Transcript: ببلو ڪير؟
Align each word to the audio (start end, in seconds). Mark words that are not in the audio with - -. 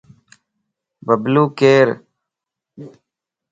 ببلو 1.05 1.43
ڪير؟ 1.59 1.87